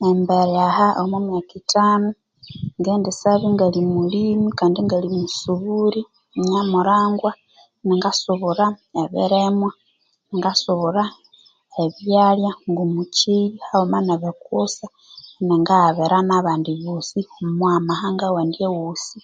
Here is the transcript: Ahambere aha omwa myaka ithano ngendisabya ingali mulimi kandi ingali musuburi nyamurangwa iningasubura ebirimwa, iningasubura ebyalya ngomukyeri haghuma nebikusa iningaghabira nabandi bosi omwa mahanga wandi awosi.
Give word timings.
Ahambere 0.00 0.60
aha 0.68 0.86
omwa 1.00 1.18
myaka 1.26 1.52
ithano 1.60 2.08
ngendisabya 2.78 3.46
ingali 3.50 3.80
mulimi 3.94 4.48
kandi 4.58 4.76
ingali 4.80 5.08
musuburi 5.18 6.00
nyamurangwa 6.50 7.30
iningasubura 7.82 8.66
ebirimwa, 9.02 9.70
iningasubura 10.28 11.02
ebyalya 11.82 12.50
ngomukyeri 12.70 13.58
haghuma 13.68 13.98
nebikusa 14.06 14.86
iningaghabira 15.40 16.18
nabandi 16.28 16.70
bosi 16.82 17.20
omwa 17.44 17.72
mahanga 17.88 18.26
wandi 18.34 18.58
awosi. 18.68 19.18